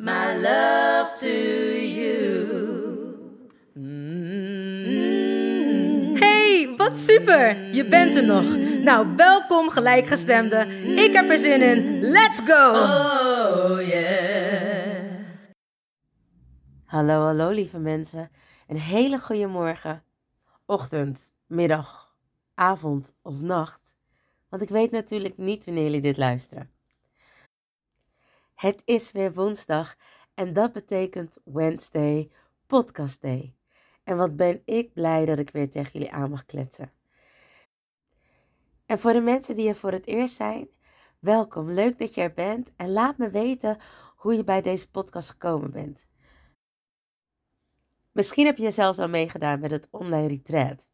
[0.00, 2.18] my love to you.
[6.18, 7.74] Hey, wat super!
[7.74, 8.56] Je bent er nog.
[8.82, 10.66] Nou, welkom gelijkgestemde.
[10.96, 12.00] Ik heb er zin in.
[12.00, 12.70] Let's go!
[12.70, 15.24] Oh yeah.
[16.84, 18.30] Hallo, hallo lieve mensen.
[18.68, 20.02] Een hele goede morgen,
[20.66, 22.14] ochtend, middag,
[22.54, 23.94] avond of nacht.
[24.48, 26.70] Want ik weet natuurlijk niet wanneer jullie dit luisteren.
[28.60, 29.96] Het is weer woensdag
[30.34, 32.30] en dat betekent Wednesday
[32.66, 33.54] Podcast Day.
[34.04, 36.92] En wat ben ik blij dat ik weer tegen jullie aan mag kletsen.
[38.86, 40.68] En voor de mensen die er voor het eerst zijn,
[41.18, 41.70] welkom.
[41.70, 43.78] Leuk dat je er bent en laat me weten
[44.16, 46.06] hoe je bij deze podcast gekomen bent.
[48.12, 50.86] Misschien heb je zelfs wel meegedaan met het online retreat.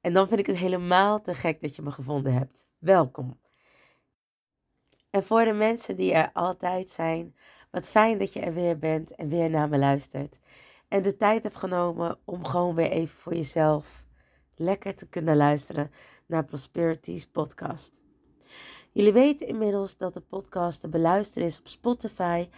[0.00, 2.66] En dan vind ik het helemaal te gek dat je me gevonden hebt.
[2.78, 3.40] Welkom.
[5.18, 7.34] En voor de mensen die er altijd zijn,
[7.70, 10.38] wat fijn dat je er weer bent en weer naar me luistert.
[10.88, 14.04] En de tijd hebt genomen om gewoon weer even voor jezelf
[14.56, 15.90] lekker te kunnen luisteren
[16.26, 18.02] naar Prosperity's podcast.
[18.92, 22.48] Jullie weten inmiddels dat de podcast te beluisteren is op Spotify,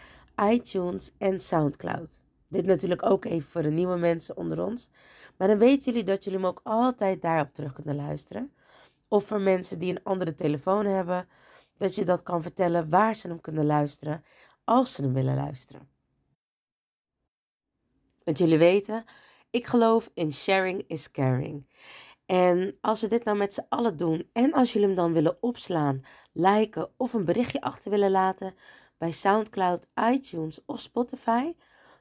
[0.51, 2.23] iTunes en SoundCloud.
[2.49, 4.91] Dit natuurlijk ook even voor de nieuwe mensen onder ons.
[5.37, 8.53] Maar dan weten jullie dat jullie hem ook altijd daarop terug kunnen luisteren.
[9.09, 11.29] Of voor mensen die een andere telefoon hebben,
[11.81, 14.25] dat je dat kan vertellen waar ze hem kunnen luisteren,
[14.65, 15.89] als ze hem willen luisteren.
[18.25, 19.05] Want jullie weten,
[19.51, 21.69] ik geloof in sharing is caring.
[22.27, 25.43] En als we dit nou met z'n allen doen en als jullie hem dan willen
[25.43, 26.03] opslaan,
[26.33, 28.55] liken of een berichtje achter willen laten
[28.99, 31.53] bij SoundCloud, iTunes of Spotify,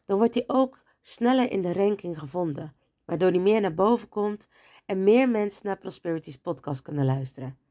[0.05, 2.75] dan wordt hij ook sneller in de ranking gevonden,
[3.05, 4.47] waardoor hij meer naar boven komt
[4.85, 7.68] en meer mensen naar Prosperity's podcast kunnen luisteren.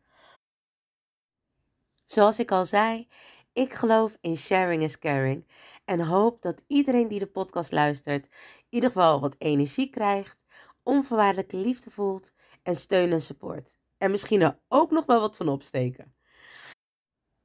[2.08, 3.08] Zoals ik al zei,
[3.52, 5.46] ik geloof in sharing is caring
[5.84, 10.44] en hoop dat iedereen die de podcast luistert in ieder geval wat energie krijgt,
[10.82, 12.32] onvoorwaardelijke liefde voelt
[12.62, 13.76] en steun en support.
[13.98, 16.14] En misschien er ook nog wel wat van opsteken.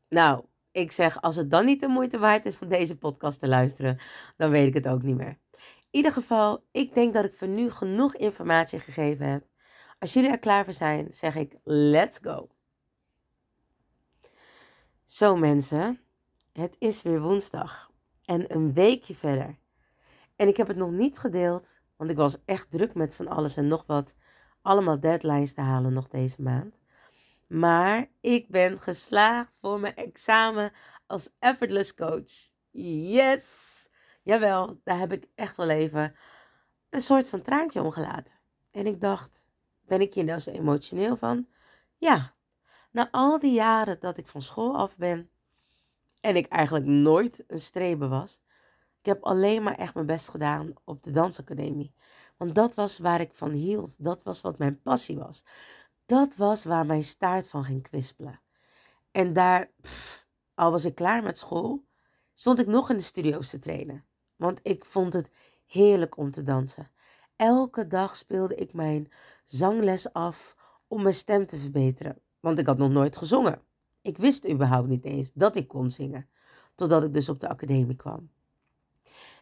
[0.09, 3.47] Nou, ik zeg, als het dan niet de moeite waard is om deze podcast te
[3.47, 3.99] luisteren,
[4.37, 5.39] dan weet ik het ook niet meer.
[5.51, 5.59] In
[5.89, 9.47] ieder geval, ik denk dat ik voor nu genoeg informatie gegeven heb.
[9.99, 12.49] Als jullie er klaar voor zijn, zeg ik let's go.
[15.13, 15.99] Zo mensen,
[16.51, 17.91] het is weer woensdag
[18.25, 19.57] en een weekje verder.
[20.35, 23.57] En ik heb het nog niet gedeeld, want ik was echt druk met van alles
[23.57, 24.15] en nog wat.
[24.61, 26.81] Allemaal deadlines te halen nog deze maand.
[27.47, 30.71] Maar ik ben geslaagd voor mijn examen
[31.07, 32.51] als effortless coach.
[32.71, 33.89] Yes!
[34.23, 36.15] Jawel, daar heb ik echt wel even
[36.89, 38.33] een soort van traantje om gelaten.
[38.71, 39.49] En ik dacht,
[39.81, 41.47] ben ik hier nou zo emotioneel van?
[41.97, 42.32] Ja,
[42.93, 45.29] na al die jaren dat ik van school af ben
[46.21, 48.41] en ik eigenlijk nooit een streber was,
[48.99, 51.93] ik heb alleen maar echt mijn best gedaan op de dansacademie.
[52.37, 54.03] Want dat was waar ik van hield.
[54.03, 55.43] Dat was wat mijn passie was.
[56.05, 58.41] Dat was waar mijn staart van ging kwispelen.
[59.11, 59.71] En daar,
[60.53, 61.85] al was ik klaar met school,
[62.33, 64.05] stond ik nog in de studio's te trainen.
[64.35, 65.31] Want ik vond het
[65.65, 66.91] heerlijk om te dansen.
[67.35, 69.11] Elke dag speelde ik mijn
[69.43, 70.55] zangles af
[70.87, 72.21] om mijn stem te verbeteren.
[72.43, 73.61] Want ik had nog nooit gezongen.
[74.01, 76.29] Ik wist überhaupt niet eens dat ik kon zingen.
[76.75, 78.29] Totdat ik dus op de academie kwam.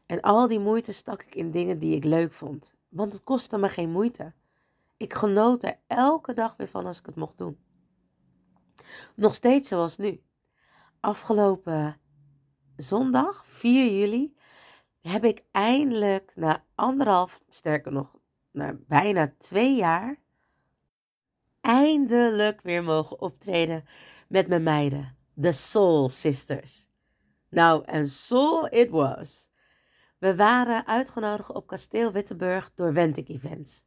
[0.05, 2.73] En al die moeite stak ik in dingen die ik leuk vond.
[2.89, 4.33] Want het kostte me geen moeite.
[4.97, 7.57] Ik genoot er elke dag weer van als ik het mocht doen.
[9.15, 10.21] Nog steeds zoals nu.
[10.99, 11.97] Afgelopen
[12.75, 14.35] zondag, 4 juli,
[15.01, 18.15] heb ik eindelijk na anderhalf, sterker nog,
[18.51, 20.19] na bijna twee jaar,
[21.61, 23.83] eindelijk weer mogen optreden
[24.27, 26.89] met mijn meiden, de Soul Sisters.
[27.49, 29.49] Nou, en soul it was.
[30.17, 33.85] We waren uitgenodigd op kasteel Wittenburg door Wentic Events.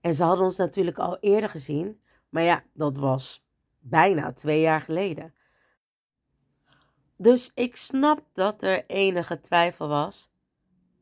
[0.00, 3.46] En ze hadden ons natuurlijk al eerder gezien, maar ja, dat was
[3.78, 5.34] bijna twee jaar geleden.
[7.16, 10.30] Dus ik snap dat er enige twijfel was.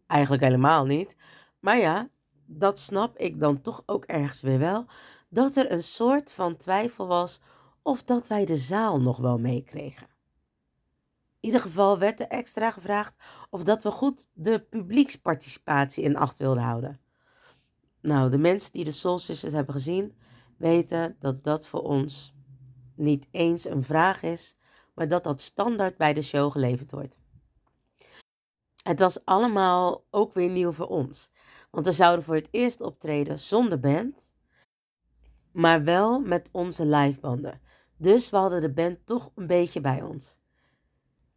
[0.07, 1.17] Eigenlijk helemaal niet.
[1.61, 2.09] Maar ja,
[2.47, 4.87] dat snap ik dan toch ook ergens weer wel.
[5.33, 7.41] Dat er een soort van twijfel was
[7.83, 10.07] of dat wij de zaal nog wel meekregen.
[11.41, 16.39] In ieder geval werd er extra gevraagd of dat we goed de publieksparticipatie in acht
[16.39, 17.01] wilden houden.
[18.01, 20.17] Nou, de mensen die de Soul Sisters hebben gezien,
[20.57, 22.35] weten dat dat voor ons
[22.95, 24.57] niet eens een vraag is,
[24.95, 27.19] maar dat dat standaard bij de show geleverd wordt.
[28.83, 31.33] Het was allemaal ook weer nieuw voor ons,
[31.71, 34.30] want we zouden voor het eerst optreden zonder band,
[35.53, 37.61] maar wel met onze livebanden.
[37.97, 40.39] Dus we hadden de band toch een beetje bij ons.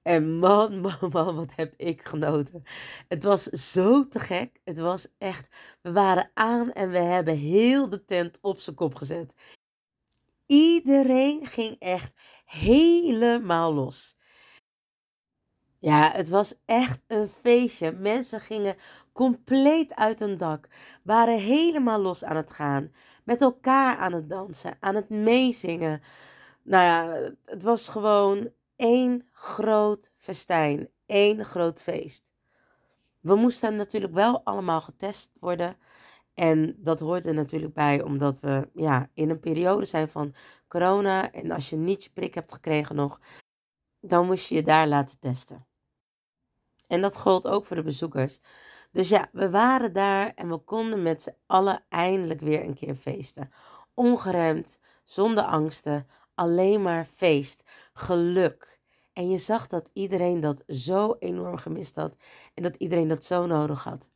[0.02, 2.64] En man, man, man, wat heb ik genoten.
[3.08, 4.60] Het was zo te gek.
[4.64, 5.56] Het was echt.
[5.82, 9.36] We waren aan en we hebben heel de tent op zijn kop gezet.
[10.46, 12.14] Iedereen ging echt
[12.46, 14.18] helemaal los.
[15.80, 17.92] Ja, het was echt een feestje.
[17.92, 18.76] Mensen gingen
[19.14, 20.68] compleet uit hun dak,
[21.04, 22.92] waren helemaal los aan het gaan,
[23.24, 26.02] met elkaar aan het dansen, aan het meezingen.
[26.64, 32.32] Nou ja, het was gewoon één groot festijn, één groot feest.
[33.20, 35.78] We moesten natuurlijk wel allemaal getest worden.
[36.34, 40.36] En dat hoort er natuurlijk bij, omdat we ja, in een periode zijn van
[40.68, 41.32] corona.
[41.32, 43.20] En als je niet je prik hebt gekregen nog,
[44.00, 45.68] dan moest je je daar laten testen.
[46.88, 48.40] En dat gold ook voor de bezoekers.
[48.94, 52.96] Dus ja, we waren daar en we konden met z'n allen eindelijk weer een keer
[52.96, 53.52] feesten.
[53.94, 57.64] Ongeremd, zonder angsten, alleen maar feest,
[57.94, 58.80] geluk.
[59.14, 62.18] En je zag dat iedereen dat zo enorm gemist had
[62.54, 64.10] en dat iedereen dat zo nodig had.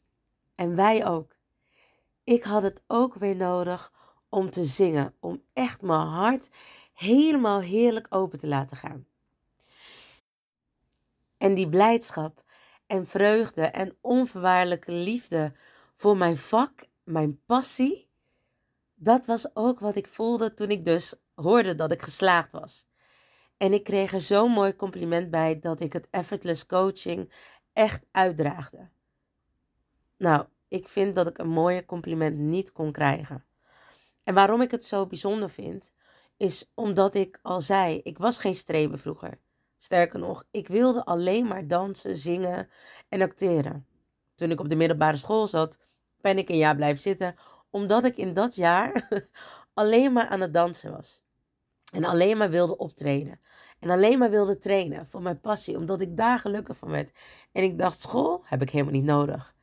[0.55, 1.35] En wij ook.
[2.23, 3.93] Ik had het ook weer nodig
[4.29, 6.49] om te zingen, om echt mijn hart
[6.93, 9.07] helemaal heerlijk open te laten gaan.
[11.37, 12.43] En die blijdschap
[12.87, 15.53] en vreugde en onvoorwaardelijke liefde
[15.95, 18.09] voor mijn vak, mijn passie,
[18.95, 22.87] dat was ook wat ik voelde toen ik dus hoorde dat ik geslaagd was.
[23.57, 27.33] En ik kreeg er zo'n mooi compliment bij dat ik het effortless coaching
[27.73, 28.89] echt uitdraagde.
[30.17, 33.45] Nou, ik vind dat ik een mooier compliment niet kon krijgen.
[34.23, 35.91] En waarom ik het zo bijzonder vind,
[36.37, 39.39] is omdat ik al zei, ik was geen streber vroeger.
[39.77, 42.69] Sterker nog, ik wilde alleen maar dansen, zingen
[43.09, 43.87] en acteren.
[44.35, 45.77] Toen ik op de middelbare school zat,
[46.21, 47.35] ben ik een jaar blijven zitten,
[47.69, 49.07] omdat ik in dat jaar
[49.73, 51.21] alleen maar aan het dansen was.
[51.91, 53.39] En alleen maar wilde optreden.
[53.79, 57.11] En alleen maar wilde trainen voor mijn passie, omdat ik daar gelukkig van werd.
[57.51, 59.55] En ik dacht, school heb ik helemaal niet nodig.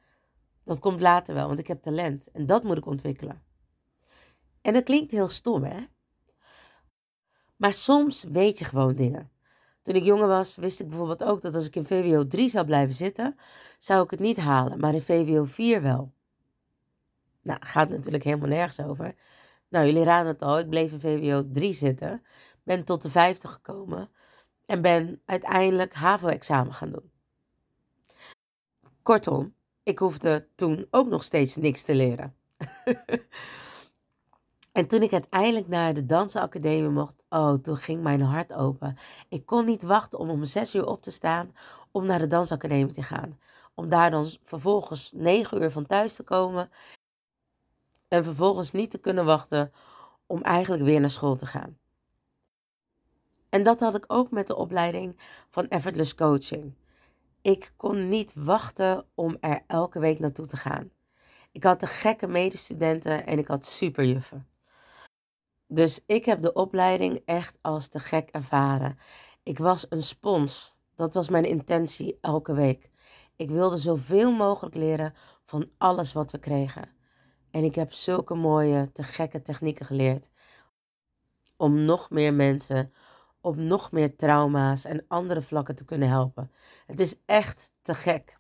[0.64, 2.31] Dat komt later wel, want ik heb talent.
[2.31, 3.43] En dat moet ik ontwikkelen.
[4.62, 5.87] En dat klinkt heel stom, hè?
[7.56, 9.31] Maar soms weet je gewoon dingen.
[9.84, 12.66] Toen ik jonger was, wist ik bijvoorbeeld ook dat als ik in VWO 3 zou
[12.66, 13.36] blijven zitten,
[13.78, 16.12] zou ik het niet halen, maar in VWO 4 wel.
[17.42, 19.14] Nou, gaat natuurlijk helemaal nergens over.
[19.69, 22.22] Nou, jullie raden het al, ik bleef in VWO 3 zitten,
[22.62, 24.10] ben tot de 50 gekomen
[24.66, 27.12] en ben uiteindelijk HAVO-examen gaan doen.
[29.02, 32.36] Kortom, ik hoefde toen ook nog steeds niks te leren.
[34.74, 38.98] en toen ik uiteindelijk naar de dansacademie mocht, oh, toen ging mijn hart open.
[39.28, 41.54] Ik kon niet wachten om om zes uur op te staan
[41.90, 43.38] om naar de dansacademie te gaan.
[43.74, 46.70] Om daar dan vervolgens negen uur van thuis te komen.
[48.08, 49.72] En vervolgens niet te kunnen wachten
[50.26, 51.78] om eigenlijk weer naar school te gaan.
[53.48, 56.74] En dat had ik ook met de opleiding van Effortless Coaching.
[57.43, 60.90] Ik kon niet wachten om er elke week naartoe te gaan.
[61.52, 64.52] Ik had de gekke medestudenten en ik had superjuffen.
[65.74, 68.98] Dus ik heb de opleiding echt als te gek ervaren.
[69.43, 70.74] Ik was een spons.
[70.94, 72.90] Dat was mijn intentie elke week.
[73.36, 75.14] Ik wilde zoveel mogelijk leren
[75.44, 76.88] van alles wat we kregen.
[77.50, 80.31] En ik heb zulke mooie, te gekke technieken geleerd.
[81.56, 82.93] Om nog meer mensen
[83.40, 86.50] op nog meer trauma's en andere vlakken te kunnen helpen.
[86.86, 88.38] Het is echt te gek.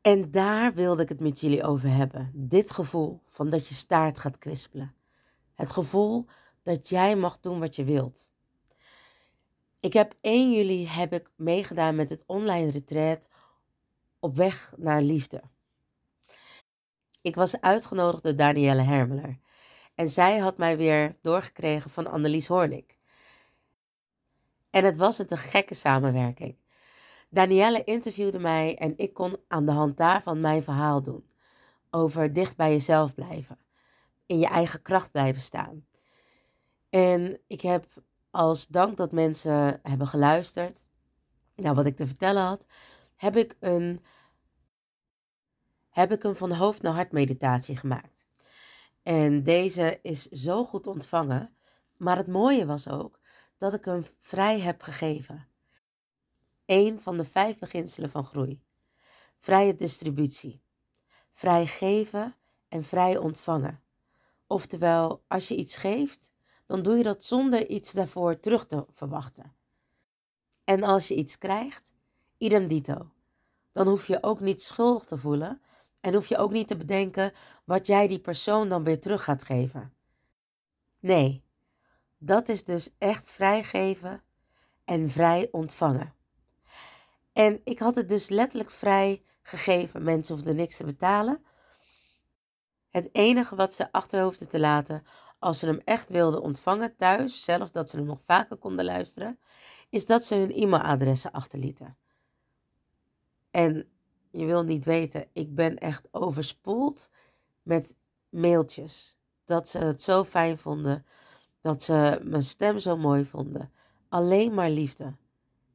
[0.00, 2.30] En daar wilde ik het met jullie over hebben.
[2.34, 4.96] Dit gevoel van dat je staart gaat kwispelen.
[5.58, 6.26] Het gevoel
[6.62, 8.30] dat jij mag doen wat je wilt.
[9.80, 13.28] Ik heb 1 juli heb ik meegedaan met het online retreat
[14.18, 15.42] op weg naar liefde.
[17.20, 19.38] Ik was uitgenodigd door Danielle Hermeler.
[19.94, 22.98] En zij had mij weer doorgekregen van Annelies Hoornik.
[24.70, 26.56] En het was een gekke samenwerking.
[27.28, 31.30] Danielle interviewde mij en ik kon aan de hand daarvan mijn verhaal doen.
[31.90, 33.58] Over dicht bij jezelf blijven.
[34.28, 35.86] In je eigen kracht blijven staan.
[36.90, 40.82] En ik heb als dank dat mensen hebben geluisterd
[41.54, 42.66] naar wat ik te vertellen had,
[43.16, 44.04] heb ik een,
[45.88, 48.26] heb ik een van hoofd naar hart meditatie gemaakt.
[49.02, 51.56] En deze is zo goed ontvangen.
[51.96, 53.20] Maar het mooie was ook
[53.56, 55.48] dat ik hem vrij heb gegeven.
[56.66, 58.62] Eén van de vijf beginselen van groei.
[59.38, 60.62] Vrije distributie.
[61.32, 62.34] Vrij geven
[62.68, 63.82] en vrij ontvangen.
[64.48, 66.32] Oftewel, als je iets geeft,
[66.66, 69.54] dan doe je dat zonder iets daarvoor terug te verwachten.
[70.64, 71.92] En als je iets krijgt,
[72.38, 73.12] idem dito.
[73.72, 75.62] Dan hoef je ook niet schuldig te voelen
[76.00, 77.32] en hoef je ook niet te bedenken
[77.64, 79.94] wat jij die persoon dan weer terug gaat geven.
[81.00, 81.44] Nee,
[82.18, 84.22] dat is dus echt vrijgeven
[84.84, 86.14] en vrij ontvangen.
[87.32, 90.02] En ik had het dus letterlijk vrij gegeven.
[90.02, 91.44] Mensen hoefden niks te betalen.
[92.90, 95.04] Het enige wat ze achter hoefden te laten
[95.38, 99.38] als ze hem echt wilden ontvangen thuis, zelf dat ze hem nog vaker konden luisteren,
[99.88, 101.96] is dat ze hun e-mailadressen achterlieten.
[103.50, 103.88] En
[104.30, 107.10] je wil niet weten, ik ben echt overspoeld
[107.62, 107.96] met
[108.28, 109.16] mailtjes.
[109.44, 111.06] Dat ze het zo fijn vonden,
[111.60, 113.72] dat ze mijn stem zo mooi vonden.
[114.08, 115.14] Alleen maar liefde.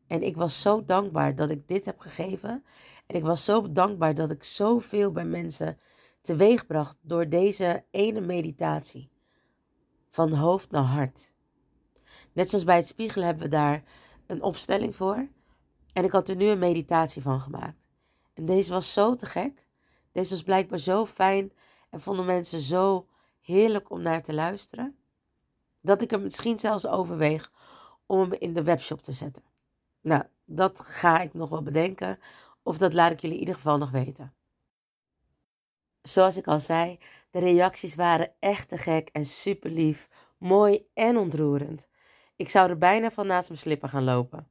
[0.07, 2.63] En ik was zo dankbaar dat ik dit heb gegeven.
[3.07, 5.79] En ik was zo dankbaar dat ik zoveel bij mensen
[6.23, 9.09] teweegbracht door deze ene meditatie.
[10.09, 11.31] Van hoofd naar hart.
[12.33, 13.83] Net zoals bij het spiegelen hebben we daar
[14.27, 15.27] een opstelling voor.
[15.93, 17.87] En ik had er nu een meditatie van gemaakt.
[18.33, 19.67] En deze was zo te gek.
[20.11, 21.51] Deze was blijkbaar zo fijn
[21.89, 23.07] en vonden mensen zo
[23.41, 24.95] heerlijk om naar te luisteren.
[25.81, 27.51] Dat ik er misschien zelfs overweeg
[28.05, 29.43] om hem in de webshop te zetten.
[30.01, 32.19] Nou, dat ga ik nog wel bedenken.
[32.63, 34.33] Of dat laat ik jullie in ieder geval nog weten.
[36.03, 41.17] Zoals ik al zei, de reacties waren echt te gek en super lief, mooi en
[41.17, 41.87] ontroerend.
[42.35, 44.47] Ik zou er bijna van naast mijn slipper gaan lopen.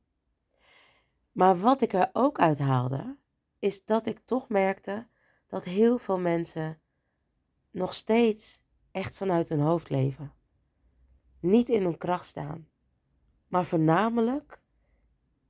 [1.33, 3.17] Maar wat ik er ook uit haalde,
[3.59, 5.07] is dat ik toch merkte
[5.47, 6.81] dat heel veel mensen
[7.71, 10.33] nog steeds echt vanuit hun hoofd leven.
[11.41, 12.69] Niet in hun kracht staan,
[13.49, 14.61] maar voornamelijk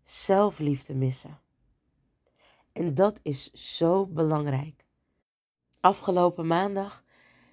[0.02, 1.40] zelfliefde missen.
[2.72, 4.86] En dat is zo belangrijk.
[5.82, 7.04] Afgelopen maandag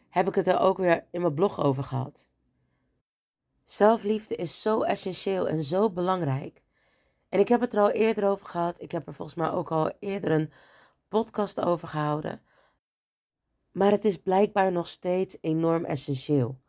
[0.10, 2.28] heb ik het er ook weer in mijn blog over gehad.
[3.64, 6.64] Zelfliefde is zo essentieel en zo belangrijk.
[7.30, 8.82] En ik heb het er al eerder over gehad.
[8.82, 10.52] Ik heb er volgens mij ook al eerder een
[11.08, 12.42] podcast over gehouden.
[13.72, 16.60] Maar het is blijkbaar nog steeds enorm essentieel.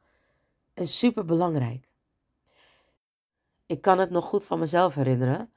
[0.75, 1.89] En super belangrijk.
[3.67, 5.53] Ik kan het nog goed van mezelf herinneren,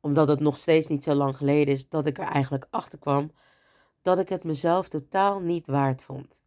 [0.00, 3.30] omdat het nog steeds niet zo lang geleden is dat ik er eigenlijk achter kwam
[4.06, 6.42] dat ik het mezelf totaal niet waard vond.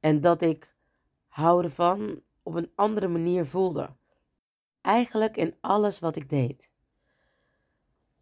[0.00, 0.74] En dat ik
[1.28, 3.90] houden van op een andere manier voelde.
[4.80, 6.70] Eigenlijk in alles wat ik deed.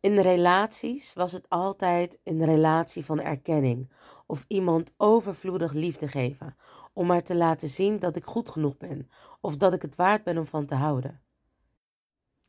[0.00, 3.92] In relaties was het altijd een relatie van erkenning
[4.26, 6.56] of iemand overvloedig liefde geven,
[6.92, 9.10] om maar te laten zien dat ik goed genoeg ben
[9.40, 11.20] of dat ik het waard ben om van te houden.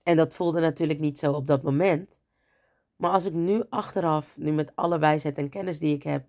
[0.03, 2.19] En dat voelde natuurlijk niet zo op dat moment,
[2.97, 6.27] maar als ik nu achteraf, nu met alle wijsheid en kennis die ik heb,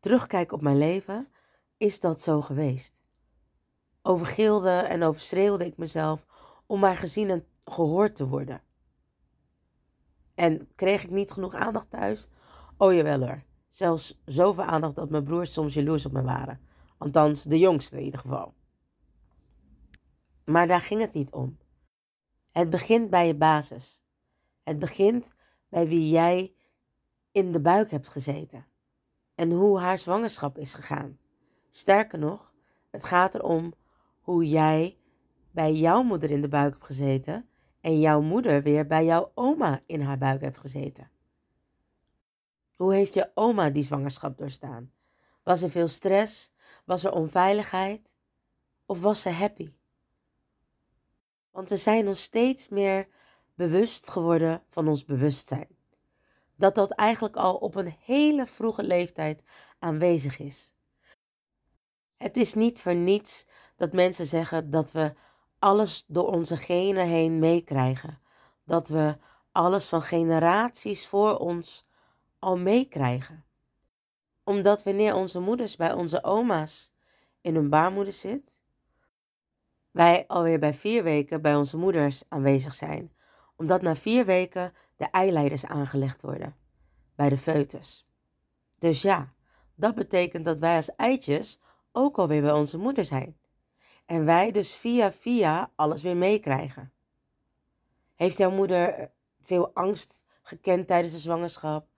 [0.00, 1.28] terugkijk op mijn leven,
[1.76, 3.02] is dat zo geweest.
[4.02, 6.26] Overgilde en overschreeuwde ik mezelf
[6.66, 8.62] om maar gezien en gehoord te worden.
[10.34, 12.28] En kreeg ik niet genoeg aandacht thuis?
[12.76, 13.42] Oh jawel hoor.
[13.68, 16.60] Zelfs zoveel aandacht dat mijn broers soms jaloers op me waren.
[16.98, 18.54] Althans, de jongste in ieder geval.
[20.44, 21.58] Maar daar ging het niet om.
[22.50, 24.02] Het begint bij je basis.
[24.62, 25.34] Het begint
[25.68, 26.54] bij wie jij
[27.32, 28.66] in de buik hebt gezeten.
[29.34, 31.18] En hoe haar zwangerschap is gegaan.
[31.70, 32.52] Sterker nog,
[32.90, 33.74] het gaat erom
[34.20, 34.98] hoe jij
[35.50, 37.48] bij jouw moeder in de buik hebt gezeten
[37.80, 41.10] en jouw moeder weer bij jouw oma in haar buik hebt gezeten.
[42.76, 44.92] Hoe heeft je oma die zwangerschap doorstaan?
[45.42, 46.52] Was er veel stress?
[46.84, 48.14] Was er onveiligheid?
[48.86, 49.72] Of was ze happy?
[51.50, 53.08] Want we zijn ons steeds meer
[53.58, 55.68] bewust geworden van ons bewustzijn.
[56.56, 59.44] Dat dat eigenlijk al op een hele vroege leeftijd
[59.78, 60.74] aanwezig is.
[62.16, 63.46] Het is niet voor niets
[63.76, 65.14] dat mensen zeggen dat we
[65.58, 68.20] alles door onze genen heen meekrijgen.
[68.64, 69.16] Dat we
[69.52, 71.88] alles van generaties voor ons
[72.38, 73.44] al meekrijgen.
[74.44, 76.92] Omdat wanneer onze moeders bij onze oma's
[77.40, 78.60] in hun baarmoeder zit,
[79.90, 83.16] wij alweer bij vier weken bij onze moeders aanwezig zijn.
[83.58, 86.56] Omdat na vier weken de eileiders aangelegd worden
[87.14, 88.06] bij de foetus.
[88.78, 89.32] Dus ja,
[89.74, 91.60] dat betekent dat wij als eitjes
[91.92, 93.38] ook alweer bij onze moeder zijn.
[94.06, 96.92] En wij dus via via alles weer meekrijgen.
[98.14, 101.88] Heeft jouw moeder veel angst gekend tijdens de zwangerschap?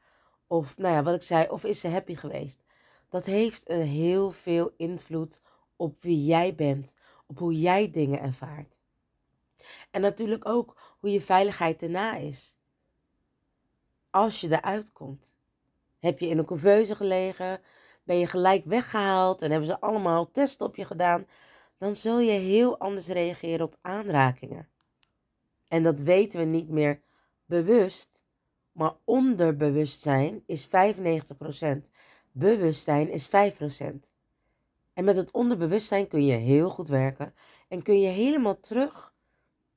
[0.46, 2.64] Of, nou ja, wat ik zei, of is ze happy geweest?
[3.08, 5.42] Dat heeft heel veel invloed
[5.76, 6.92] op wie jij bent,
[7.26, 8.79] op hoe jij dingen ervaart.
[9.90, 12.56] En natuurlijk ook hoe je veiligheid erna is.
[14.10, 15.34] Als je eruit komt.
[15.98, 17.60] Heb je in een couveuse gelegen?
[18.04, 21.26] Ben je gelijk weggehaald en hebben ze allemaal testen op je gedaan?
[21.76, 24.68] Dan zul je heel anders reageren op aanrakingen.
[25.68, 27.02] En dat weten we niet meer
[27.44, 28.22] bewust,
[28.72, 30.70] maar onderbewustzijn is 95%.
[32.32, 33.30] Bewustzijn is 5%.
[34.92, 37.34] En met het onderbewustzijn kun je heel goed werken
[37.68, 39.14] en kun je helemaal terug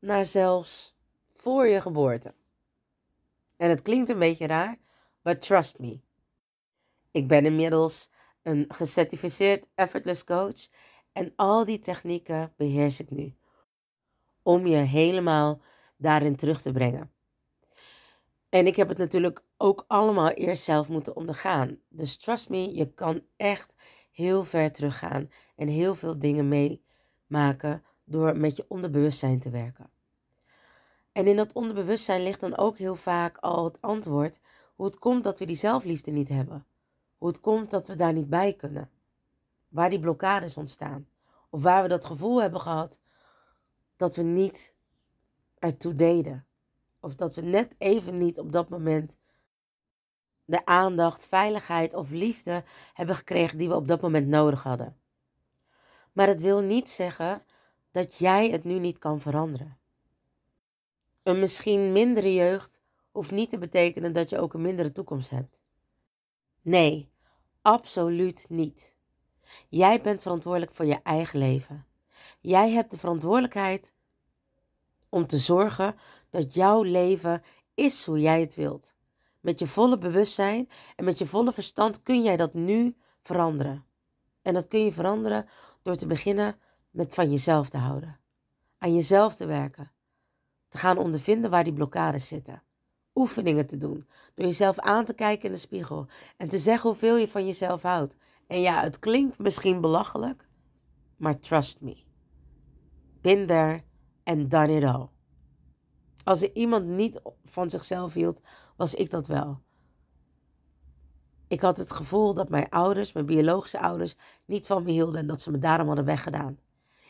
[0.04, 0.98] naar zelfs
[1.32, 2.34] voor je geboorte.
[3.58, 4.78] En het klinkt een beetje raar,
[5.22, 6.00] but trust me.
[7.12, 10.68] Ik ben inmiddels een gecertificeerd effortless coach
[11.12, 13.36] en al die technieken beheers ik nu.
[14.42, 15.62] Om je helemaal
[15.98, 17.12] daarin terug te brengen.
[18.50, 21.80] En ik heb het natuurlijk ook allemaal eerst zelf moeten ondergaan.
[21.90, 23.76] Dus trust me, je kan echt
[24.12, 29.93] heel ver teruggaan en heel veel dingen meemaken door met je onderbewustzijn te werken.
[31.14, 34.40] En in dat onderbewustzijn ligt dan ook heel vaak al het antwoord
[34.76, 36.66] hoe het komt dat we die zelfliefde niet hebben.
[37.18, 38.90] Hoe het komt dat we daar niet bij kunnen.
[39.68, 41.08] Waar die blokkades ontstaan.
[41.50, 43.00] Of waar we dat gevoel hebben gehad
[43.96, 44.76] dat we niet
[45.60, 46.46] ertoe deden.
[47.00, 49.18] Of dat we net even niet op dat moment
[50.46, 54.98] de aandacht, veiligheid of liefde hebben gekregen die we op dat moment nodig hadden.
[56.12, 57.42] Maar het wil niet zeggen
[57.92, 59.78] dat jij het nu niet kan veranderen.
[61.24, 65.62] Een misschien mindere jeugd hoeft niet te betekenen dat je ook een mindere toekomst hebt.
[66.62, 67.12] Nee,
[67.62, 68.96] absoluut niet.
[69.70, 71.86] Jij bent verantwoordelijk voor je eigen leven.
[72.40, 73.94] Jij hebt de verantwoordelijkheid
[75.10, 75.96] om te zorgen
[76.30, 78.94] dat jouw leven is hoe jij het wilt.
[79.40, 83.86] Met je volle bewustzijn en met je volle verstand kun jij dat nu veranderen.
[84.42, 85.50] En dat kun je veranderen
[85.82, 86.60] door te beginnen
[86.90, 88.20] met van jezelf te houden.
[88.78, 89.92] Aan jezelf te werken.
[90.74, 92.64] Te gaan ondervinden waar die blokkades zitten.
[93.16, 94.08] Oefeningen te doen.
[94.34, 96.08] Door jezelf aan te kijken in de spiegel.
[96.38, 98.16] En te zeggen hoeveel je van jezelf houdt.
[98.48, 100.48] En ja, het klinkt misschien belachelijk.
[101.18, 102.04] Maar trust me.
[103.22, 103.84] Been there
[104.24, 105.08] and done it all.
[106.24, 108.42] Als er iemand niet van zichzelf hield,
[108.76, 109.62] was ik dat wel.
[111.48, 115.28] Ik had het gevoel dat mijn ouders, mijn biologische ouders, niet van me hielden en
[115.28, 116.60] dat ze me daarom hadden weggedaan.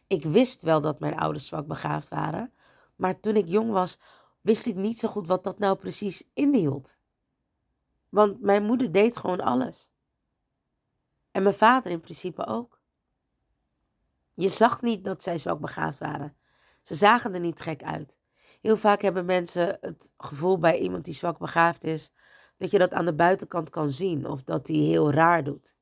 [0.07, 2.53] Ik wist wel dat mijn ouders zwak begaafd waren,
[2.95, 3.99] maar toen ik jong was,
[4.41, 6.97] wist ik niet zo goed wat dat nou precies inhield.
[8.09, 9.91] Want mijn moeder deed gewoon alles.
[11.31, 12.81] En mijn vader in principe ook.
[14.33, 16.37] Je zag niet dat zij zwak begaafd waren.
[16.81, 18.19] Ze zagen er niet gek uit.
[18.61, 22.13] Heel vaak hebben mensen het gevoel bij iemand die zwak begaafd is,
[22.57, 25.75] dat je dat aan de buitenkant kan zien of dat hij heel raar doet.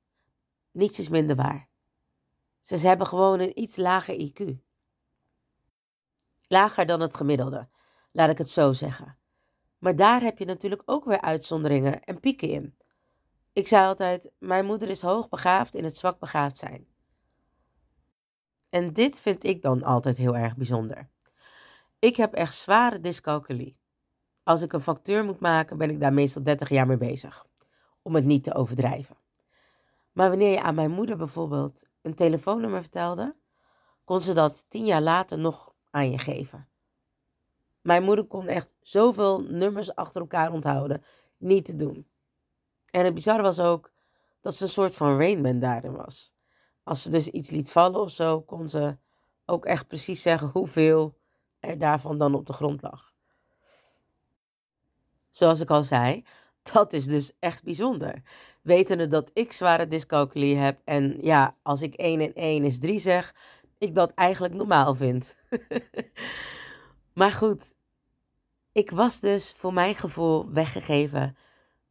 [0.72, 1.70] Niets is minder waar.
[2.62, 4.71] Ze hebben gewoon een iets lager IQ.
[6.52, 7.68] Lager dan het gemiddelde,
[8.12, 9.18] laat ik het zo zeggen.
[9.78, 12.76] Maar daar heb je natuurlijk ook weer uitzonderingen en pieken in.
[13.54, 16.88] Ik zei altijd: Mijn moeder is hoogbegaafd in het zwak begaafd zijn.
[18.70, 21.10] En dit vind ik dan altijd heel erg bijzonder.
[22.00, 23.78] Ik heb echt zware dyscalculie.
[24.44, 27.46] Als ik een factuur moet maken, ben ik daar meestal 30 jaar mee bezig.
[28.02, 29.16] Om het niet te overdrijven.
[30.12, 33.36] Maar wanneer je aan mijn moeder bijvoorbeeld een telefoonnummer vertelde,
[34.04, 36.68] kon ze dat tien jaar later nog aan je geven.
[37.82, 41.04] Mijn moeder kon echt zoveel nummers achter elkaar onthouden.
[41.38, 42.08] Niet te doen.
[42.92, 43.92] En het bizarre was ook
[44.42, 46.34] dat ze een soort van Rainman daarin was.
[46.84, 48.98] Als ze dus iets liet vallen of zo, kon ze
[49.46, 51.18] ook echt precies zeggen hoeveel
[51.60, 53.14] er daarvan dan op de grond lag.
[55.30, 56.24] Zoals ik al zei,
[56.74, 58.22] dat is dus echt bijzonder.
[58.62, 63.00] Wetende dat ik zware dyscalculie heb en ja, als ik 1 en 1 is 3
[63.00, 63.36] zeg,
[63.82, 65.36] ik dat eigenlijk normaal vind.
[67.20, 67.76] maar goed,
[68.72, 71.38] ik was dus voor mijn gevoel weggegeven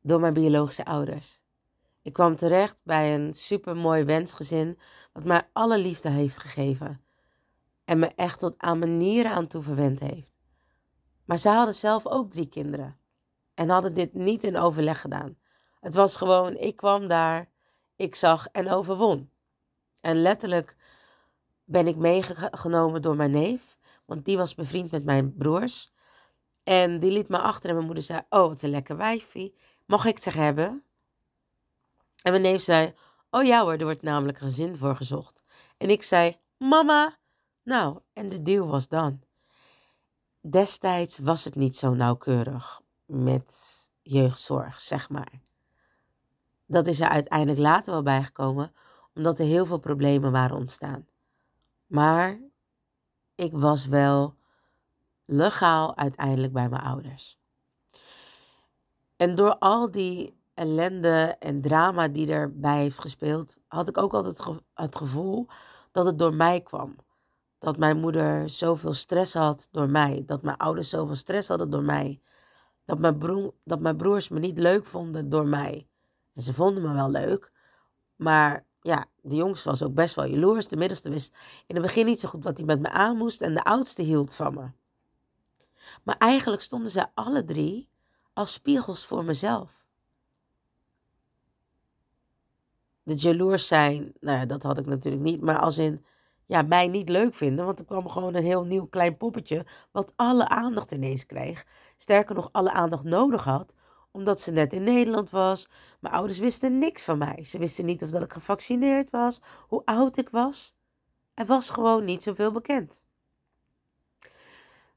[0.03, 1.43] door mijn biologische ouders.
[2.03, 4.79] Ik kwam terecht bij een supermooi wensgezin
[5.13, 7.05] wat mij alle liefde heeft gegeven
[7.85, 10.39] en me echt tot aan manieren aan toe verwend heeft.
[11.25, 12.99] Maar zij hadden zelf ook drie kinderen
[13.55, 15.39] en hadden dit niet in overleg gedaan.
[15.81, 17.51] Het was gewoon, ik kwam daar,
[17.97, 19.31] ik zag en overwon.
[20.01, 20.77] En letterlijk
[21.71, 25.93] ben ik meegenomen door mijn neef, want die was bevriend met mijn broers.
[26.63, 29.55] En die liet me achter en mijn moeder zei, oh wat een lekker wijfie.
[29.87, 30.85] Mag ik ze hebben?
[32.23, 32.95] En mijn neef zei,
[33.31, 35.45] oh ja hoor, er wordt namelijk een gezin voor gezocht.
[35.77, 37.19] En ik zei, mama.
[37.63, 39.21] Nou, en de deal was dan.
[40.41, 45.41] Destijds was het niet zo nauwkeurig met jeugdzorg, zeg maar.
[46.67, 48.73] Dat is er uiteindelijk later wel bijgekomen,
[49.15, 51.09] omdat er heel veel problemen waren ontstaan.
[51.91, 52.41] Maar
[53.35, 54.35] ik was wel
[55.25, 57.39] legaal uiteindelijk bij mijn ouders.
[59.17, 64.61] En door al die ellende en drama die erbij heeft gespeeld, had ik ook altijd
[64.75, 65.47] het gevoel
[65.93, 66.97] dat het door mij kwam.
[67.59, 70.23] Dat mijn moeder zoveel stress had door mij.
[70.27, 72.21] Dat mijn ouders zoveel stress hadden door mij.
[72.85, 75.87] Dat mijn, broer, dat mijn broers me niet leuk vonden door mij.
[76.37, 77.53] Ze vonden me wel leuk.
[78.17, 80.69] Maar ja, de jongste was ook best wel jaloers.
[80.69, 83.41] De middelste wist in het begin niet zo goed wat hij met me aan moest.
[83.41, 84.71] En de oudste hield van me.
[86.03, 87.89] Maar eigenlijk stonden zij alle drie
[88.33, 89.71] als spiegels voor mezelf.
[93.03, 95.41] De jaloers zijn, nou ja, dat had ik natuurlijk niet.
[95.41, 96.05] Maar als in,
[96.47, 97.65] ja, mij niet leuk vinden.
[97.65, 99.67] Want er kwam gewoon een heel nieuw klein poppetje.
[99.91, 101.67] Wat alle aandacht ineens kreeg.
[101.97, 103.75] Sterker nog, alle aandacht nodig had.
[104.11, 105.69] Omdat ze net in Nederland was.
[106.01, 107.45] Mijn ouders wisten niks van mij.
[107.45, 109.43] Ze wisten niet of dat ik gevaccineerd was.
[109.69, 110.77] Hoe oud ik was.
[111.35, 113.01] Er was gewoon niet zoveel bekend.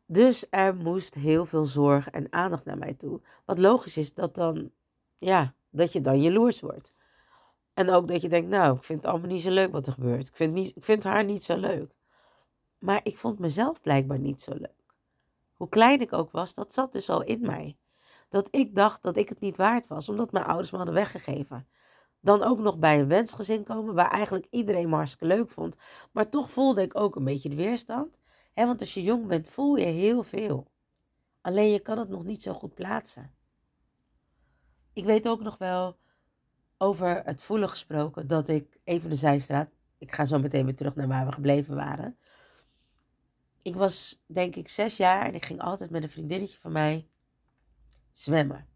[0.06, 3.22] Dus er moest heel veel zorg en aandacht naar mij toe.
[3.46, 4.72] Wat logisch is dat dan,
[5.18, 6.94] ja, dat je dan jaloers wordt.
[7.74, 9.94] En ook dat je denkt, nou, ik vind het allemaal niet zo leuk wat er
[9.94, 10.28] gebeurt.
[10.28, 11.92] Ik vind, niet, ik vind haar niet zo leuk.
[12.80, 14.84] Maar ik vond mezelf blijkbaar niet zo leuk.
[15.54, 17.78] Hoe klein ik ook was, dat zat dus al in mij.
[18.34, 21.68] Dat ik dacht dat ik het niet waard was, omdat mijn ouders me hadden weggegeven.
[22.20, 25.76] Dan ook nog bij een wensgezin komen, waar eigenlijk iedereen me hartstikke leuk vond.
[26.12, 28.20] Maar toch voelde ik ook een beetje de weerstand.
[28.54, 30.68] Hè, want als je jong bent, voel je heel veel.
[31.42, 33.32] Alleen je kan het nog niet zo goed plaatsen.
[34.94, 35.98] Ik weet ook nog wel
[36.78, 39.70] over het voelen gesproken dat ik even de zijstraat.
[39.98, 42.18] Ik ga zo meteen weer terug naar waar we gebleven waren.
[43.62, 47.08] Ik was denk ik zes jaar en ik ging altijd met een vriendinnetje van mij
[48.14, 48.68] zwemmen.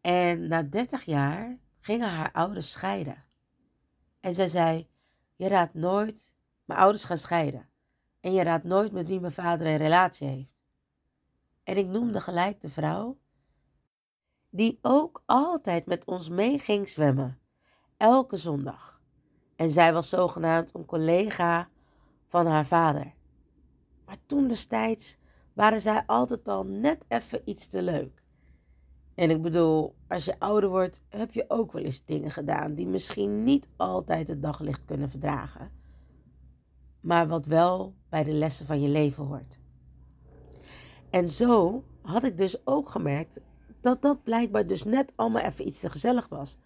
[0.00, 3.24] En na 30 jaar gingen haar ouders scheiden.
[4.20, 4.88] En zij zei:
[5.36, 7.68] Je raadt nooit, mijn ouders gaan scheiden.
[8.20, 10.56] En je raadt nooit met wie mijn vader een relatie heeft.
[11.62, 13.18] En ik noemde gelijk de vrouw
[14.50, 17.38] die ook altijd met ons mee ging zwemmen,
[17.96, 19.00] elke zondag.
[19.56, 21.68] En zij was zogenaamd een collega
[22.26, 23.14] van haar vader.
[24.04, 25.18] Maar toen destijds
[25.56, 28.22] waren zij altijd al net even iets te leuk.
[29.14, 32.86] En ik bedoel, als je ouder wordt, heb je ook wel eens dingen gedaan die
[32.86, 35.70] misschien niet altijd het daglicht kunnen verdragen,
[37.00, 39.58] maar wat wel bij de lessen van je leven hoort.
[41.10, 43.40] En zo had ik dus ook gemerkt
[43.80, 46.56] dat dat blijkbaar dus net allemaal even iets te gezellig was.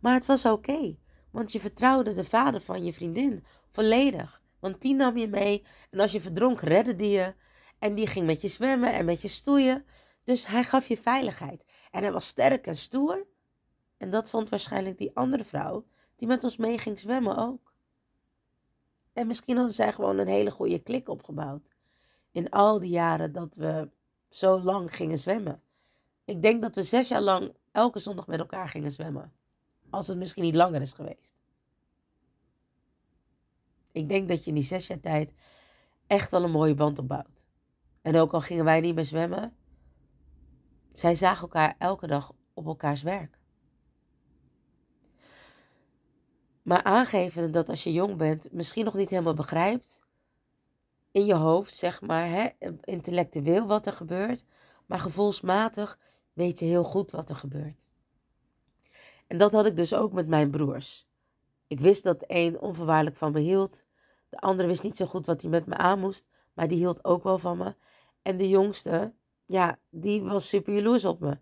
[0.00, 0.96] Maar het was oké,
[1.30, 4.40] want je vertrouwde de vader van je vriendin volledig.
[4.58, 7.34] Want die nam je mee en als je verdronk redde die je.
[7.82, 9.84] En die ging met je zwemmen en met je stoeien.
[10.24, 11.64] Dus hij gaf je veiligheid.
[11.90, 13.26] En hij was sterk en stoer.
[13.96, 17.74] En dat vond waarschijnlijk die andere vrouw die met ons mee ging zwemmen ook.
[19.12, 21.74] En misschien hadden zij gewoon een hele goede klik opgebouwd.
[22.30, 23.90] In al die jaren dat we
[24.28, 25.62] zo lang gingen zwemmen.
[26.24, 29.32] Ik denk dat we zes jaar lang elke zondag met elkaar gingen zwemmen.
[29.90, 31.34] Als het misschien niet langer is geweest.
[33.92, 35.34] Ik denk dat je in die zes jaar tijd
[36.06, 37.31] echt wel een mooie band opbouwt.
[38.02, 39.56] En ook al gingen wij niet meer zwemmen,
[40.92, 43.38] zij zagen elkaar elke dag op elkaars werk.
[46.62, 50.02] Maar aangeven dat als je jong bent, misschien nog niet helemaal begrijpt,
[51.10, 52.48] in je hoofd, zeg maar, hè,
[52.84, 54.44] intellectueel wat er gebeurt,
[54.86, 55.98] maar gevoelsmatig
[56.32, 57.86] weet je heel goed wat er gebeurt.
[59.26, 61.06] En dat had ik dus ook met mijn broers.
[61.66, 63.84] Ik wist dat de een onvoorwaardelijk van me hield.
[64.28, 67.04] De andere wist niet zo goed wat hij met me aan moest, maar die hield
[67.04, 67.74] ook wel van me.
[68.22, 69.14] En de jongste,
[69.46, 71.38] ja, die was super jaloers op me.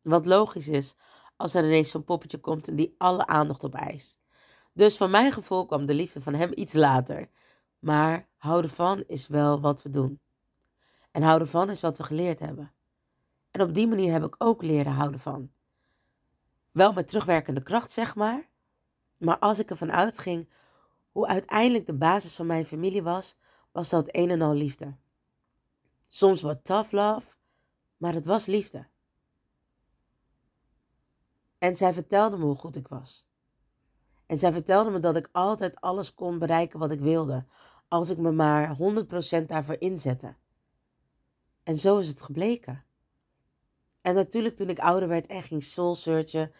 [0.00, 0.94] Wat logisch is,
[1.36, 4.18] als er ineens zo'n poppetje komt en die alle aandacht opeist.
[4.72, 7.28] Dus van mijn gevoel kwam de liefde van hem iets later.
[7.78, 10.20] Maar houden van is wel wat we doen.
[11.10, 12.72] En houden van is wat we geleerd hebben.
[13.50, 15.50] En op die manier heb ik ook leren houden van.
[16.70, 18.48] Wel met terugwerkende kracht, zeg maar.
[19.16, 20.48] Maar als ik ervan uitging
[21.12, 23.36] hoe uiteindelijk de basis van mijn familie was,
[23.72, 24.96] was dat een en al liefde.
[26.12, 27.26] Soms wat tough love,
[27.96, 28.86] maar het was liefde.
[31.58, 33.26] En zij vertelde me hoe goed ik was.
[34.26, 37.46] En zij vertelde me dat ik altijd alles kon bereiken wat ik wilde,
[37.88, 38.76] als ik me maar
[39.42, 40.34] 100% daarvoor inzette.
[41.62, 42.84] En zo is het gebleken.
[44.00, 46.52] En natuurlijk toen ik ouder werd en ging soul searchen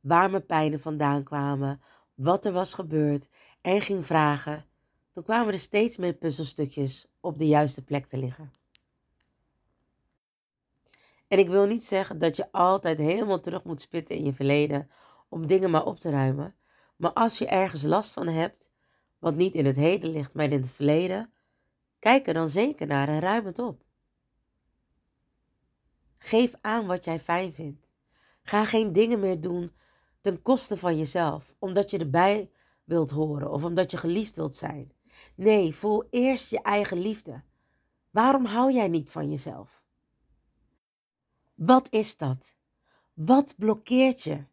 [0.00, 1.80] waar mijn pijnen vandaan kwamen,
[2.14, 3.28] wat er was gebeurd
[3.60, 4.64] en ging vragen,
[5.12, 8.64] toen kwamen er steeds meer puzzelstukjes op de juiste plek te liggen.
[11.28, 14.90] En ik wil niet zeggen dat je altijd helemaal terug moet spitten in je verleden
[15.28, 16.54] om dingen maar op te ruimen.
[16.96, 18.70] Maar als je ergens last van hebt,
[19.18, 21.32] wat niet in het heden ligt, maar in het verleden,
[21.98, 23.84] kijk er dan zeker naar en ruim het op.
[26.18, 27.92] Geef aan wat jij fijn vindt.
[28.42, 29.72] Ga geen dingen meer doen
[30.20, 32.50] ten koste van jezelf, omdat je erbij
[32.84, 34.92] wilt horen of omdat je geliefd wilt zijn.
[35.34, 37.42] Nee, voel eerst je eigen liefde.
[38.10, 39.85] Waarom hou jij niet van jezelf?
[41.56, 42.56] Wat is dat?
[43.12, 44.44] Wat blokkeert je?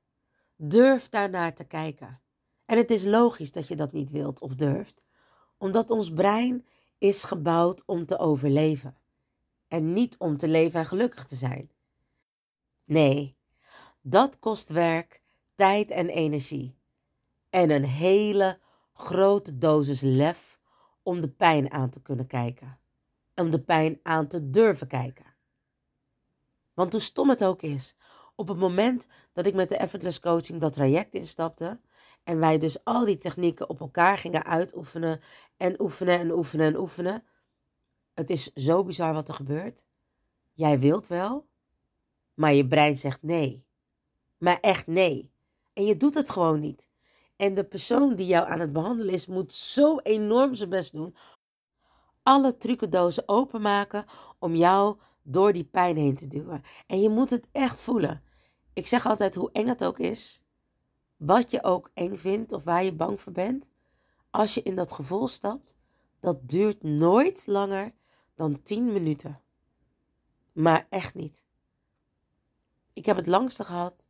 [0.55, 2.21] Durf daarnaar te kijken.
[2.65, 5.03] En het is logisch dat je dat niet wilt of durft,
[5.57, 6.65] omdat ons brein
[6.97, 8.97] is gebouwd om te overleven
[9.67, 11.71] en niet om te leven en gelukkig te zijn.
[12.85, 13.37] Nee,
[14.01, 15.21] dat kost werk,
[15.55, 16.77] tijd en energie.
[17.49, 18.59] En een hele
[18.93, 20.59] grote dosis lef
[21.01, 22.79] om de pijn aan te kunnen kijken.
[23.35, 25.32] Om de pijn aan te durven kijken.
[26.73, 27.95] Want hoe stom het ook is,
[28.35, 31.79] op het moment dat ik met de Effortless Coaching dat traject instapte
[32.23, 35.21] en wij dus al die technieken op elkaar gingen uitoefenen
[35.57, 37.23] en oefenen en oefenen en oefenen.
[38.13, 39.83] Het is zo bizar wat er gebeurt.
[40.53, 41.47] Jij wilt wel,
[42.33, 43.65] maar je brein zegt nee.
[44.37, 45.31] Maar echt nee.
[45.73, 46.89] En je doet het gewoon niet.
[47.35, 51.15] En de persoon die jou aan het behandelen is, moet zo enorm zijn best doen.
[52.23, 54.05] Alle trucendozen openmaken
[54.39, 56.61] om jou door die pijn heen te duwen.
[56.87, 58.23] En je moet het echt voelen.
[58.73, 60.43] Ik zeg altijd hoe eng het ook is,
[61.17, 63.69] wat je ook eng vindt of waar je bang voor bent,
[64.29, 65.77] als je in dat gevoel stapt,
[66.19, 67.93] dat duurt nooit langer
[68.35, 69.41] dan 10 minuten.
[70.51, 71.43] Maar echt niet.
[72.93, 74.09] Ik heb het langste gehad,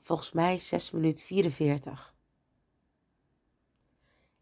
[0.00, 2.14] volgens mij 6 minuten 44.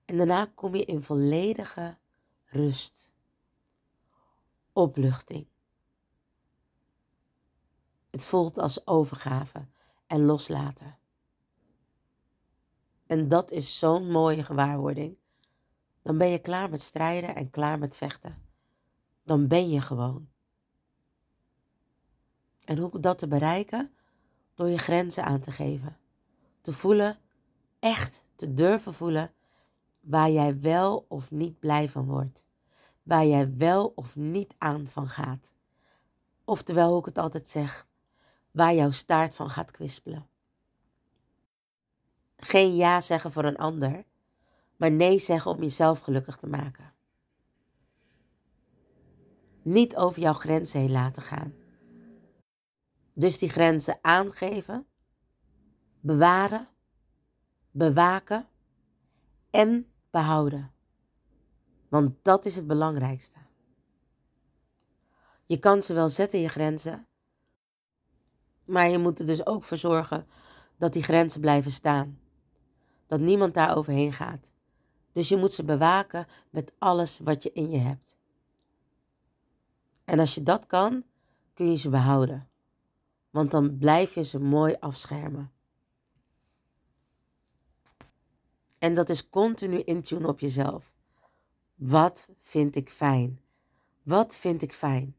[0.05, 1.99] En daarna kom je in volledige
[2.45, 3.13] rust,
[4.73, 5.47] opluchting.
[8.11, 9.66] Het voelt als overgave
[10.07, 10.99] en loslaten.
[13.07, 15.16] En dat is zo'n mooie gewaarwording.
[16.03, 18.42] Dan ben je klaar met strijden en klaar met vechten.
[19.23, 20.29] Dan ben je gewoon.
[22.64, 23.94] En hoe dat te bereiken?
[24.55, 25.96] Door je grenzen aan te geven.
[26.61, 27.18] Te voelen,
[27.79, 29.33] echt te durven voelen,
[30.01, 32.42] waar jij wel of niet blij van wordt.
[33.03, 35.53] Waar jij wel of niet aan van gaat.
[36.44, 37.88] Oftewel, hoe ik het altijd zeg,
[38.51, 40.29] waar jouw staart van gaat kwispelen.
[42.37, 44.05] Geen ja zeggen voor een ander,
[44.77, 46.93] maar nee zeggen om jezelf gelukkig te maken.
[49.63, 51.55] Niet over jouw grenzen heen laten gaan.
[53.13, 54.87] Dus die grenzen aangeven,
[56.01, 56.69] bewaren,
[57.71, 58.49] bewaken
[59.51, 60.73] en behouden.
[61.89, 63.39] Want dat is het belangrijkste.
[65.47, 67.07] Je kan ze wel zetten, je grenzen,
[68.71, 70.27] maar je moet er dus ook voor zorgen
[70.77, 72.19] dat die grenzen blijven staan.
[73.07, 74.53] Dat niemand daar overheen gaat.
[75.13, 78.19] Dus je moet ze bewaken met alles wat je in je hebt.
[80.05, 81.05] En als je dat kan,
[81.55, 82.49] kun je ze behouden.
[83.31, 85.53] Want dan blijf je ze mooi afschermen.
[88.79, 90.93] En dat is continu intune op jezelf.
[91.75, 93.41] Wat vind ik fijn?
[94.03, 95.17] Wat vind ik fijn?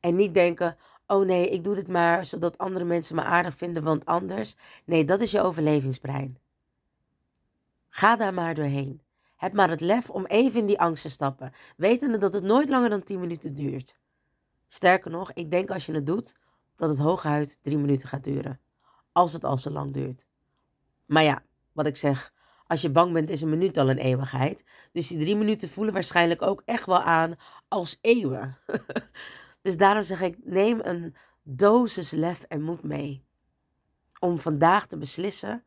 [0.00, 0.76] En niet denken,
[1.10, 4.56] oh nee, ik doe dit maar zodat andere mensen me aardig vinden, want anders.
[4.84, 6.38] Nee, dat is je overlevingsbrein.
[7.88, 9.02] Ga daar maar doorheen.
[9.36, 12.68] Heb maar het lef om even in die angst te stappen, wetende dat het nooit
[12.68, 13.96] langer dan 10 minuten duurt.
[14.68, 16.34] Sterker nog, ik denk als je het doet,
[16.76, 18.60] dat het hooguit 3 minuten gaat duren.
[19.12, 20.26] Als het al zo lang duurt.
[21.06, 21.42] Maar ja,
[21.72, 22.32] wat ik zeg,
[22.66, 24.64] als je bang bent is een minuut al een eeuwigheid.
[24.92, 27.34] Dus die drie minuten voelen waarschijnlijk ook echt wel aan
[27.68, 28.56] als eeuwen.
[29.62, 33.24] Dus daarom zeg ik, neem een dosis lef en moed mee.
[34.18, 35.64] Om vandaag te beslissen,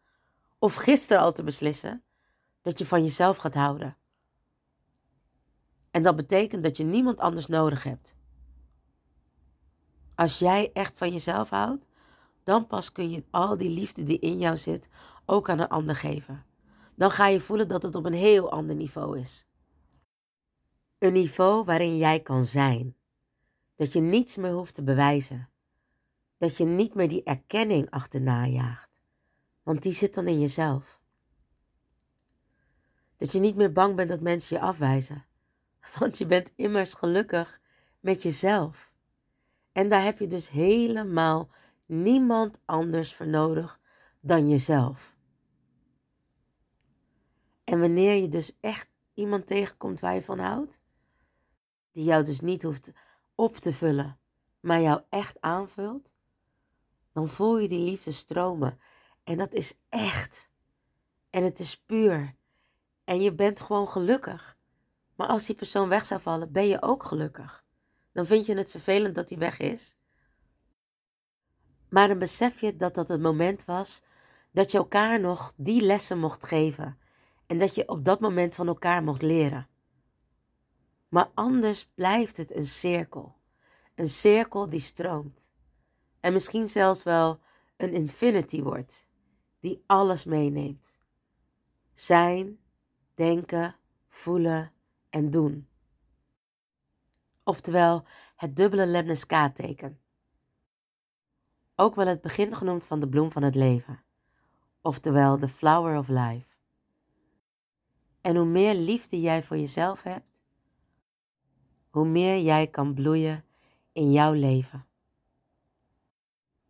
[0.59, 2.03] of gisteren al te beslissen,
[2.61, 3.97] dat je van jezelf gaat houden.
[5.91, 8.15] En dat betekent dat je niemand anders nodig hebt.
[10.15, 11.87] Als jij echt van jezelf houdt,
[12.43, 14.89] dan pas kun je al die liefde die in jou zit
[15.25, 16.45] ook aan een ander geven.
[16.95, 19.45] Dan ga je voelen dat het op een heel ander niveau is.
[20.97, 22.95] Een niveau waarin jij kan zijn.
[23.75, 25.49] Dat je niets meer hoeft te bewijzen.
[26.37, 29.01] Dat je niet meer die erkenning achterna jaagt.
[29.63, 31.01] Want die zit dan in jezelf.
[33.17, 35.25] Dat je niet meer bang bent dat mensen je afwijzen.
[35.99, 37.61] Want je bent immers gelukkig
[37.99, 38.91] met jezelf.
[39.71, 41.49] En daar heb je dus helemaal
[41.85, 43.79] niemand anders voor nodig
[44.19, 45.15] dan jezelf.
[47.63, 50.81] En wanneer je dus echt iemand tegenkomt waar je van houdt,
[51.91, 52.91] die jou dus niet hoeft
[53.35, 54.19] op te vullen,
[54.59, 56.13] maar jou echt aanvult,
[57.13, 58.79] dan voel je die liefde stromen.
[59.23, 60.49] En dat is echt.
[61.29, 62.35] En het is puur.
[63.03, 64.57] En je bent gewoon gelukkig.
[65.15, 67.63] Maar als die persoon weg zou vallen, ben je ook gelukkig.
[68.11, 69.97] Dan vind je het vervelend dat hij weg is.
[71.89, 74.03] Maar dan besef je dat dat het moment was
[74.51, 76.97] dat je elkaar nog die lessen mocht geven.
[77.45, 79.67] En dat je op dat moment van elkaar mocht leren.
[81.13, 83.35] Maar anders blijft het een cirkel.
[83.95, 85.49] Een cirkel die stroomt.
[86.19, 87.39] En misschien zelfs wel
[87.77, 89.07] een infinity wordt,
[89.59, 90.97] die alles meeneemt.
[91.93, 92.59] Zijn,
[93.13, 93.75] denken,
[94.07, 94.71] voelen
[95.09, 95.67] en doen.
[97.43, 99.99] Oftewel het dubbele Lemniska-teken.
[101.75, 104.03] Ook wel het begin genoemd van de bloem van het leven.
[104.81, 106.47] Oftewel de flower of life.
[108.21, 110.32] En hoe meer liefde jij voor jezelf hebt,
[111.93, 113.45] hoe meer jij kan bloeien
[113.91, 114.85] in jouw leven.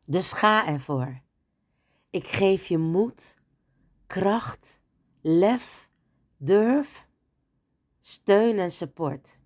[0.06, 1.22] Dus ga ervoor.
[2.10, 3.42] Ik geef je moed,
[4.08, 4.82] kracht,
[5.22, 5.90] lef,
[6.38, 7.08] durf,
[8.00, 9.40] steun en support.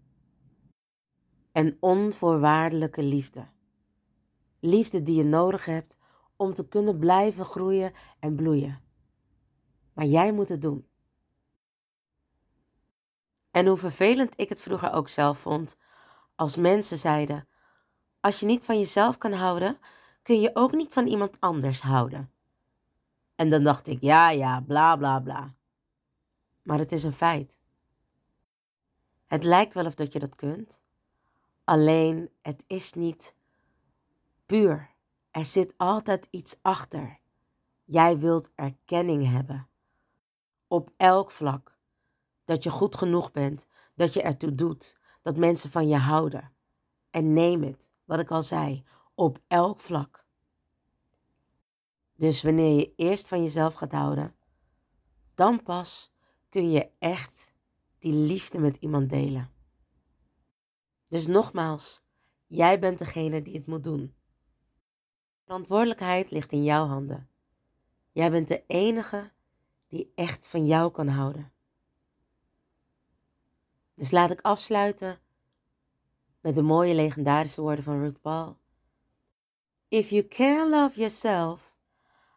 [1.52, 3.48] En onvoorwaardelijke liefde.
[4.60, 5.98] Liefde die je nodig hebt
[6.36, 8.82] om te kunnen blijven groeien en bloeien.
[9.94, 10.88] Maar jij moet het doen.
[13.58, 15.78] En hoe vervelend ik het vroeger ook zelf vond,
[16.36, 17.48] als mensen zeiden:
[18.20, 19.80] Als je niet van jezelf kan houden,
[20.22, 22.32] kun je ook niet van iemand anders houden.
[23.36, 25.56] En dan dacht ik: Ja, ja, bla bla bla.
[26.62, 27.58] Maar het is een feit.
[29.28, 30.80] Het lijkt wel of dat je dat kunt,
[31.63, 33.36] alleen het is niet
[34.46, 34.89] puur.
[35.32, 37.20] Er zit altijd iets achter.
[37.84, 39.67] Jij wilt erkenning hebben.
[40.67, 41.77] Op elk vlak
[42.48, 46.52] dat je goed genoeg bent, dat je ertoe doet, dat mensen van je houden.
[47.10, 50.26] En neem het, wat ik al zei, op elk vlak.
[52.16, 54.36] Dus wanneer je eerst van jezelf gaat houden,
[55.36, 56.14] dan pas
[56.50, 57.54] kun je echt
[58.00, 59.52] die liefde met iemand delen.
[61.08, 62.04] Dus nogmaals,
[62.46, 64.16] jij bent degene die het moet doen.
[65.44, 67.30] Verantwoordelijkheid ligt in jouw handen.
[68.12, 69.32] Jij bent de enige
[69.88, 71.52] die echt van jou kan houden.
[73.98, 75.20] Dus laat ik afsluiten
[76.42, 78.58] met de mooie legendarische woorden van Ruth Paul.
[79.88, 81.76] If you can't love yourself,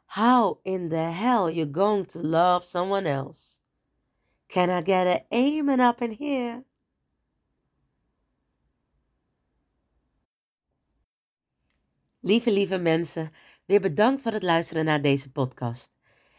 [0.05, 3.59] how in the hell you going to love someone else?
[4.47, 6.65] Can I get an amen up in here?
[12.21, 13.33] Lieve, lieve mensen,
[13.65, 15.93] weer bedankt voor het luisteren naar deze podcast.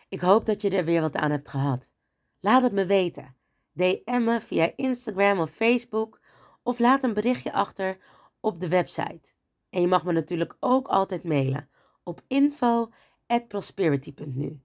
[0.10, 1.92] Ik hoop dat je er weer wat aan hebt gehad.
[2.40, 3.36] Laat het me weten.
[3.82, 6.20] DM me via Instagram of Facebook
[6.64, 7.98] of laat een berichtje achter
[8.40, 9.34] op de website.
[9.70, 11.70] En je mag me natuurlijk ook altijd mailen
[12.04, 14.62] op info@prosperity.nu.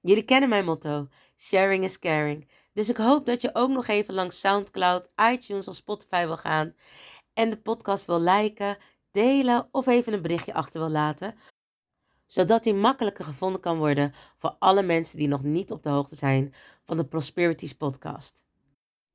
[0.00, 2.50] Jullie kennen mijn motto: sharing is caring.
[2.72, 6.74] Dus ik hoop dat je ook nog even langs SoundCloud, iTunes of Spotify wil gaan
[7.32, 8.78] en de podcast wil liken,
[9.10, 11.34] delen of even een berichtje achter wil laten,
[12.26, 16.16] zodat hij makkelijker gevonden kan worden voor alle mensen die nog niet op de hoogte
[16.16, 16.54] zijn
[16.92, 18.44] van de Prosperities podcast.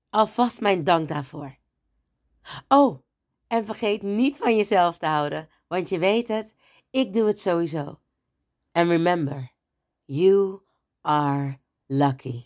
[0.10, 1.58] Alvast mijn dank daarvoor.
[2.68, 3.04] Oh,
[3.48, 6.54] en vergeet niet van jezelf te houden, want je weet het,
[6.90, 8.00] ik doe het sowieso.
[8.72, 9.52] And remember,
[10.06, 10.62] you
[11.02, 12.46] are lucky.